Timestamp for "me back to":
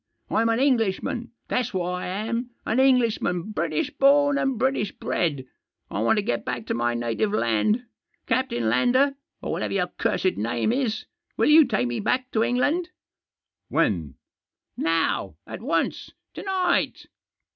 11.87-12.41